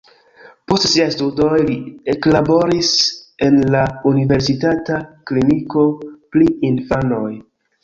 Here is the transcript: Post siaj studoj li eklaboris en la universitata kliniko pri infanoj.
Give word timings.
Post 0.69 0.85
siaj 0.93 1.05
studoj 1.15 1.59
li 1.67 1.75
eklaboris 2.13 2.89
en 3.49 3.59
la 3.77 3.83
universitata 4.15 4.99
kliniko 5.31 5.87
pri 6.35 6.51
infanoj. 6.73 7.33